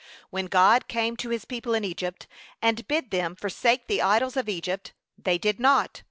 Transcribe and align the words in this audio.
When 0.31 0.47
God 0.47 0.87
came 0.87 1.15
to 1.17 1.29
his 1.29 1.45
people 1.45 1.75
in 1.75 1.83
Egypt, 1.83 2.25
and 2.59 2.87
bid 2.87 3.11
them 3.11 3.35
forsake 3.35 3.85
the 3.85 4.01
idols 4.01 4.35
of 4.35 4.49
Egypt, 4.49 4.93
they 5.15 5.37
did 5.37 5.59
not. 5.59 5.99